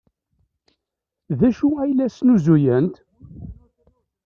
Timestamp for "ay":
1.83-1.91